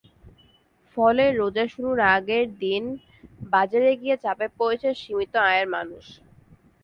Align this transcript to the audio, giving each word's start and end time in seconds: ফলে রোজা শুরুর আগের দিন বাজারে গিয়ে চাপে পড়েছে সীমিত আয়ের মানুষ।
ফলে 0.97 1.25
রোজা 1.31 1.65
শুরুর 1.73 1.99
আগের 2.15 2.45
দিন 2.63 2.83
বাজারে 3.53 3.91
গিয়ে 4.01 4.15
চাপে 4.23 4.47
পড়েছে 4.57 4.89
সীমিত 5.01 5.33
আয়ের 5.45 5.67
মানুষ। 5.75 6.05